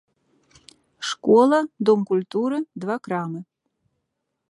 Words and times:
Школа, 1.09 1.59
дом 1.91 1.99
культуры, 2.13 2.57
два 2.81 2.97
крамы. 3.09 3.41